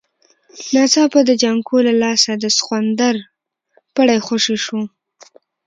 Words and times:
ناڅاپه 0.73 1.19
د 1.25 1.31
جانکو 1.41 1.77
له 1.87 1.93
لاسه 2.03 2.31
د 2.37 2.45
سخوندر 2.57 3.15
پړی 3.95 4.19
خوشی 4.25 4.57
شو. 4.65 4.81